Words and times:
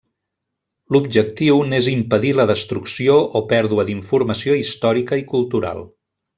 L'objectiu 0.95 1.59
n'és 1.73 1.89
impedir 1.91 2.31
la 2.39 2.47
destrucció 2.53 3.19
o 3.41 3.45
pèrdua 3.53 3.87
d'informació 3.91 4.59
històrica 4.65 5.25
i 5.25 5.29
cultural. 5.37 5.89